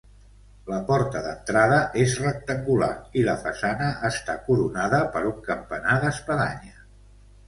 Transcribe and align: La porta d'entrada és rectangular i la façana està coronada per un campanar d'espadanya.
La 0.69 0.77
porta 0.85 1.19
d'entrada 1.25 1.75
és 2.03 2.15
rectangular 2.21 2.89
i 3.21 3.25
la 3.27 3.35
façana 3.43 3.89
està 4.09 4.37
coronada 4.47 5.03
per 5.17 5.21
un 5.33 5.37
campanar 5.51 5.99
d'espadanya. 6.05 6.75